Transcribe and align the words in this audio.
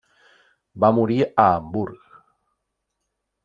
Va 0.83 0.89
morir 1.01 1.19
a 1.27 1.45
Hamburg. 1.51 2.19